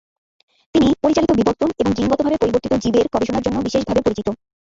[0.75, 4.27] তিনি "পরিচালিত বিবর্তন" এবং জিনগতভাবে পরিবর্তিত জীবের গবেষণার জন্য বিশেষভাবে পরিচিত।